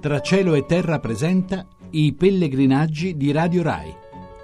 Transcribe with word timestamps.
Tra 0.00 0.20
cielo 0.20 0.54
e 0.54 0.64
terra 0.64 0.98
presenta 0.98 1.66
i 1.90 2.14
pellegrinaggi 2.18 3.18
di 3.18 3.32
Radio 3.32 3.62
Rai. 3.62 3.94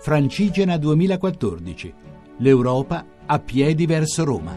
Francigena 0.02 0.76
2014. 0.76 1.94
L'Europa 2.40 3.02
a 3.24 3.38
piedi 3.38 3.86
verso 3.86 4.22
Roma. 4.22 4.52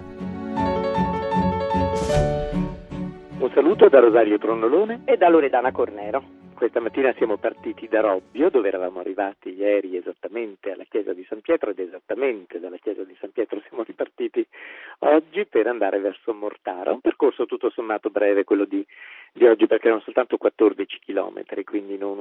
Un 3.39 3.49
saluto 3.53 3.87
da 3.87 4.01
Rosario 4.01 4.37
Tronnolone 4.39 5.03
e 5.05 5.15
da 5.15 5.29
Loredana 5.29 5.71
Cornero. 5.71 6.21
Questa 6.59 6.81
mattina 6.81 7.13
siamo 7.13 7.37
partiti 7.37 7.87
da 7.87 8.01
Robbio, 8.01 8.49
dove 8.49 8.67
eravamo 8.67 8.99
arrivati 8.99 9.55
ieri 9.55 9.95
esattamente 9.95 10.71
alla 10.71 10.83
chiesa 10.83 11.13
di 11.13 11.25
San 11.29 11.39
Pietro 11.39 11.69
ed 11.69 11.79
esattamente 11.79 12.59
dalla 12.59 12.75
chiesa 12.75 13.05
di 13.05 13.15
San 13.17 13.31
Pietro 13.31 13.61
siamo 13.65 13.83
ripartiti 13.83 14.45
oggi 14.99 15.45
per 15.45 15.67
andare 15.67 15.99
verso 15.99 16.33
Mortara. 16.33 16.91
Un 16.91 16.99
percorso 16.99 17.45
tutto 17.45 17.69
sommato 17.69 18.09
breve 18.09 18.43
quello 18.43 18.65
di, 18.65 18.85
di 19.39 19.47
oggi 19.47 19.67
perché 19.67 19.87
erano 19.87 20.01
soltanto 20.01 20.35
14 20.35 20.99
chilometri, 20.99 21.63
quindi 21.63 21.97
non, 21.97 22.17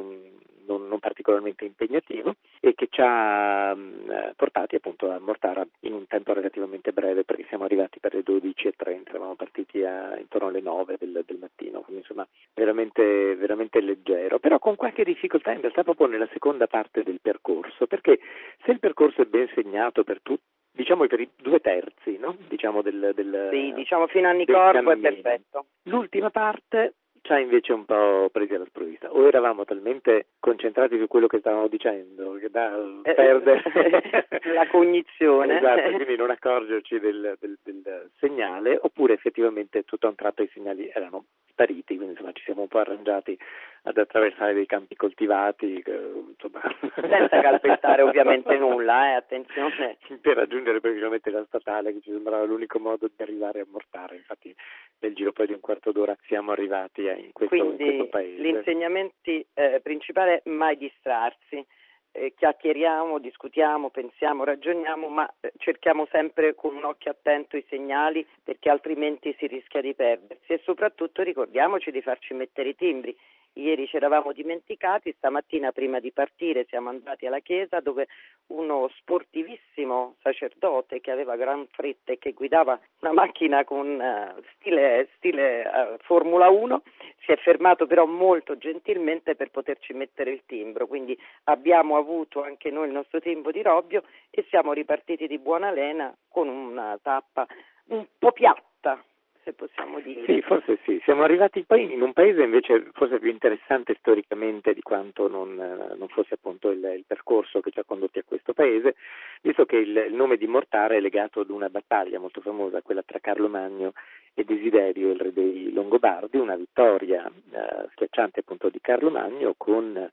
non, 0.66 0.86
non, 0.86 1.00
particolarmente 1.00 1.64
impegnativo 1.64 2.36
e 2.60 2.74
che 2.76 2.86
ci 2.88 3.00
ha 3.02 3.74
mh, 3.74 4.34
portati 4.36 4.76
appunto 4.76 5.10
a 5.10 5.18
Mortara 5.18 5.66
in 5.80 5.94
un 5.94 6.06
tempo 6.06 6.32
relativamente 6.32 6.92
breve 6.92 7.24
perché 7.24 7.44
siamo 7.48 7.64
arrivati 7.64 7.98
per 7.98 8.14
le 8.14 8.22
12.30, 8.22 9.08
eravamo 9.08 9.34
partiti 9.34 9.82
a, 9.82 10.16
intorno 10.16 10.46
alle 10.46 10.60
9 10.60 10.94
del, 10.96 11.24
del 11.26 11.38
mattino, 11.38 11.80
quindi 11.80 12.02
insomma 12.02 12.26
veramente, 12.54 13.34
veramente 13.34 13.80
leggero 13.80 14.38
però 14.38 14.60
con 14.60 14.76
qualche 14.76 15.02
difficoltà 15.02 15.50
in 15.50 15.60
realtà 15.60 15.82
proprio 15.82 16.06
nella 16.06 16.28
seconda 16.32 16.68
parte 16.68 17.02
del 17.02 17.18
percorso, 17.20 17.88
perché 17.88 18.20
se 18.64 18.70
il 18.70 18.78
percorso 18.78 19.22
è 19.22 19.24
ben 19.24 19.48
segnato 19.54 20.04
per 20.04 20.20
tutti, 20.22 20.44
diciamo 20.70 21.04
per 21.08 21.18
i 21.18 21.28
due 21.34 21.58
terzi, 21.58 22.16
no? 22.18 22.36
diciamo 22.46 22.82
del, 22.82 23.10
del, 23.12 23.48
sì, 23.50 23.72
diciamo 23.74 24.06
fino 24.06 24.28
a 24.28 24.32
Nicorpo 24.32 24.92
è 24.92 24.96
perfetto. 24.96 25.66
L'ultima 25.84 26.30
parte 26.30 26.94
ci 27.28 27.34
ha 27.34 27.38
invece 27.38 27.74
un 27.74 27.84
po' 27.84 28.30
presi 28.32 28.54
alla 28.54 28.64
sprovvista. 28.64 29.12
O 29.12 29.26
eravamo 29.26 29.66
talmente 29.66 30.28
concentrati 30.40 30.96
su 30.98 31.06
quello 31.06 31.26
che 31.26 31.40
stavamo 31.40 31.68
dicendo 31.68 32.32
che 32.34 32.48
da 32.48 32.74
eh, 33.02 33.12
perdere 33.12 33.62
la 34.54 34.66
cognizione. 34.68 35.58
esatto, 35.58 35.90
quindi 35.90 36.16
non 36.16 36.30
accorgerci 36.30 36.98
del, 36.98 37.36
del, 37.38 37.58
del, 37.62 38.10
segnale, 38.18 38.78
oppure 38.80 39.12
effettivamente 39.12 39.84
tutto 39.84 40.06
a 40.06 40.10
un 40.10 40.14
tratto 40.14 40.42
i 40.42 40.50
segnali 40.54 40.90
erano 40.90 41.26
spariti, 41.50 41.96
quindi 41.96 42.14
insomma 42.14 42.32
ci 42.32 42.44
siamo 42.44 42.62
un 42.62 42.68
po' 42.68 42.78
arrangiati 42.78 43.38
ad 43.82 43.98
attraversare 43.98 44.54
dei 44.54 44.66
campi 44.66 44.96
coltivati. 44.96 45.84
Insomma. 45.84 46.62
Senza 46.94 47.40
calpestare 47.40 48.02
ovviamente 48.02 48.56
nulla, 48.56 49.10
eh, 49.10 49.14
attenzione. 49.14 49.98
Per 50.20 50.34
raggiungere 50.34 50.80
praticamente 50.80 51.30
la 51.30 51.44
statale 51.44 51.92
che 51.92 52.00
ci 52.00 52.10
sembrava 52.10 52.44
l'unico 52.44 52.78
modo 52.78 53.06
di 53.06 53.22
arrivare 53.22 53.60
a 53.60 53.66
Mortare, 53.68 54.16
infatti 54.16 54.54
nel 55.00 55.14
giro 55.14 55.32
poi 55.32 55.46
di 55.46 55.52
un 55.52 55.60
quarto 55.60 55.92
d'ora 55.92 56.16
siamo 56.26 56.52
arrivati 56.52 57.02
in 57.02 57.32
questo, 57.32 57.56
Quindi, 57.56 57.82
in 57.82 57.88
questo 57.88 58.06
paese. 58.08 58.42
L'insegnamento 58.42 59.14
eh, 59.54 59.80
principale 59.82 60.42
è 60.42 60.48
mai 60.48 60.76
distrarsi. 60.76 61.64
Eh, 62.10 62.32
chiacchieriamo, 62.34 63.18
discutiamo, 63.18 63.90
pensiamo, 63.90 64.42
ragioniamo, 64.42 65.08
ma 65.08 65.30
eh, 65.40 65.52
cerchiamo 65.58 66.06
sempre 66.10 66.54
con 66.54 66.74
un 66.74 66.84
occhio 66.84 67.10
attento 67.10 67.56
i 67.56 67.64
segnali 67.68 68.26
perché 68.42 68.70
altrimenti 68.70 69.34
si 69.38 69.46
rischia 69.46 69.82
di 69.82 69.94
perdersi 69.94 70.52
e 70.52 70.60
soprattutto 70.64 71.22
ricordiamoci 71.22 71.90
di 71.90 72.00
farci 72.00 72.32
mettere 72.32 72.70
i 72.70 72.76
timbri 72.76 73.14
ieri 73.60 73.86
ci 73.86 73.96
eravamo 73.96 74.32
dimenticati, 74.32 75.14
stamattina 75.16 75.72
prima 75.72 76.00
di 76.00 76.12
partire 76.12 76.66
siamo 76.68 76.88
andati 76.88 77.26
alla 77.26 77.40
chiesa 77.40 77.80
dove 77.80 78.06
uno 78.48 78.88
sportivissimo 78.96 80.16
sacerdote 80.22 81.00
che 81.00 81.10
aveva 81.10 81.36
gran 81.36 81.66
fretta 81.70 82.12
e 82.12 82.18
che 82.18 82.32
guidava 82.32 82.78
una 83.00 83.12
macchina 83.12 83.64
con 83.64 83.88
uh, 83.88 84.42
stile, 84.54 85.08
stile 85.16 85.62
uh, 85.62 85.96
Formula 86.02 86.48
1 86.48 86.82
si 87.24 87.32
è 87.32 87.36
fermato 87.36 87.86
però 87.86 88.06
molto 88.06 88.56
gentilmente 88.56 89.34
per 89.34 89.50
poterci 89.50 89.92
mettere 89.92 90.30
il 90.30 90.42
timbro, 90.46 90.86
quindi 90.86 91.18
abbiamo 91.44 91.96
avuto 91.96 92.42
anche 92.42 92.70
noi 92.70 92.86
il 92.86 92.94
nostro 92.94 93.20
timbro 93.20 93.50
di 93.50 93.62
Robbio 93.62 94.02
e 94.30 94.46
siamo 94.48 94.72
ripartiti 94.72 95.26
di 95.26 95.38
buona 95.38 95.70
lena 95.70 96.14
con 96.28 96.48
una 96.48 96.98
tappa 97.02 97.46
un 97.88 98.06
po' 98.18 98.32
piatta 98.32 99.02
se 99.48 99.52
possiamo 99.54 100.00
dire. 100.00 100.24
Sì, 100.24 100.42
forse 100.42 100.78
sì. 100.84 101.00
Siamo 101.04 101.22
arrivati 101.22 101.64
poi 101.64 101.92
in 101.92 102.02
un 102.02 102.12
paese 102.12 102.42
invece 102.42 102.90
forse 102.92 103.18
più 103.18 103.30
interessante 103.30 103.96
storicamente 103.98 104.74
di 104.74 104.82
quanto 104.82 105.28
non, 105.28 105.54
non 105.54 106.08
fosse 106.08 106.34
appunto 106.34 106.70
il, 106.70 106.84
il, 106.96 107.04
percorso 107.06 107.60
che 107.60 107.70
ci 107.70 107.78
ha 107.78 107.84
condotti 107.84 108.18
a 108.18 108.24
questo 108.24 108.52
paese, 108.52 108.96
visto 109.40 109.64
che 109.64 109.76
il, 109.76 109.96
il, 110.08 110.14
nome 110.14 110.36
di 110.36 110.46
Mortara 110.46 110.94
è 110.94 111.00
legato 111.00 111.40
ad 111.40 111.50
una 111.50 111.70
battaglia 111.70 112.18
molto 112.18 112.40
famosa, 112.40 112.82
quella 112.82 113.02
tra 113.02 113.18
Carlo 113.20 113.48
Magno 113.48 113.92
e 114.34 114.44
Desiderio, 114.44 115.10
il 115.10 115.20
re 115.20 115.32
dei 115.32 115.72
Longobardi, 115.72 116.36
una 116.36 116.56
vittoria 116.56 117.24
eh, 117.26 117.88
schiacciante 117.92 118.40
appunto 118.40 118.68
di 118.68 118.80
Carlo 118.80 119.10
Magno 119.10 119.54
con 119.56 120.10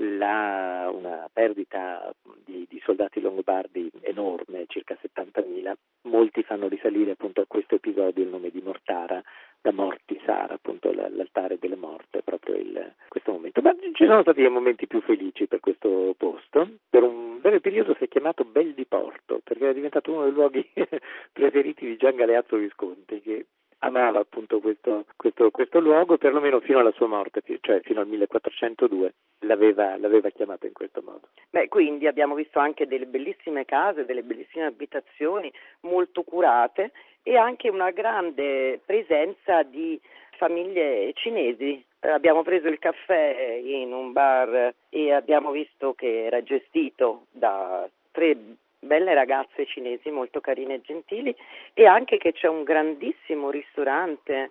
la, 0.00 0.90
una 0.92 1.28
perdita 1.32 2.14
di, 2.44 2.66
di, 2.68 2.80
soldati 2.84 3.20
longobardi 3.20 3.90
enorme, 4.02 4.64
circa 4.68 4.96
70.000. 5.00 5.72
Molti 6.08 6.42
fanno 6.42 6.68
risalire 6.68 7.12
appunto 7.12 7.42
a 7.42 7.46
questo 7.46 7.74
episodio 7.76 8.24
il 8.24 8.30
nome 8.30 8.50
di 8.50 8.60
Mortara, 8.62 9.22
da 9.60 9.72
Morti 9.72 10.20
Sara, 10.24 10.54
appunto 10.54 10.90
l'altare 10.92 11.58
delle 11.58 11.76
morte, 11.76 12.22
proprio 12.22 12.56
il, 12.56 12.94
questo 13.08 13.32
momento. 13.32 13.60
Ma 13.60 13.74
ci 13.92 14.06
sono 14.06 14.22
stati 14.22 14.40
dei 14.40 14.50
momenti 14.50 14.86
più 14.86 15.00
felici 15.00 15.46
per 15.46 15.60
questo 15.60 16.14
posto. 16.16 16.68
Per 16.88 17.02
un 17.02 17.40
breve 17.40 17.60
periodo 17.60 17.94
si 17.98 18.04
è 18.04 18.08
chiamato 18.08 18.44
Bel 18.44 18.72
di 18.74 18.86
Porto, 18.86 19.40
perché 19.44 19.70
è 19.70 19.74
diventato 19.74 20.12
uno 20.12 20.24
dei 20.24 20.32
luoghi 20.32 20.66
preferiti 21.32 21.86
di 21.86 21.96
Gian 21.96 22.16
Galeazzo 22.16 22.56
Visconti, 22.56 23.20
che 23.20 23.46
amava 23.78 24.18
appunto 24.20 24.60
questo, 24.60 25.04
questo, 25.16 25.50
questo, 25.50 25.80
luogo, 25.80 26.16
perlomeno 26.16 26.60
fino 26.60 26.78
alla 26.78 26.92
sua 26.92 27.06
morte, 27.06 27.42
cioè 27.60 27.80
fino 27.80 28.00
al 28.00 28.08
1402, 28.08 29.14
l'aveva, 29.40 29.96
l'aveva 29.98 30.30
chiamato 30.30 30.66
in 30.66 30.72
questo 30.72 31.02
modo. 31.04 31.28
Beh, 31.50 31.68
quindi 31.68 32.06
abbiamo 32.06 32.34
visto 32.34 32.58
anche 32.58 32.86
delle 32.86 33.06
bellissime 33.06 33.64
case, 33.64 34.04
delle 34.04 34.22
bellissime 34.22 34.66
abitazioni 34.66 35.52
molto 35.80 36.22
curate 36.22 36.92
e 37.22 37.36
anche 37.36 37.68
una 37.68 37.90
grande 37.90 38.80
presenza 38.84 39.62
di 39.62 40.00
famiglie 40.36 41.12
cinesi. 41.14 41.84
Abbiamo 42.00 42.42
preso 42.42 42.68
il 42.68 42.78
caffè 42.78 43.60
in 43.62 43.92
un 43.92 44.12
bar 44.12 44.72
e 44.88 45.12
abbiamo 45.12 45.50
visto 45.50 45.94
che 45.94 46.24
era 46.24 46.42
gestito 46.42 47.26
da 47.32 47.88
tre 48.12 48.36
belle 48.78 49.14
ragazze 49.14 49.66
cinesi 49.66 50.10
molto 50.10 50.40
carine 50.40 50.74
e 50.74 50.80
gentili 50.82 51.34
e 51.74 51.86
anche 51.86 52.16
che 52.16 52.32
c'è 52.32 52.48
un 52.48 52.62
grandissimo 52.62 53.50
ristorante 53.50 54.50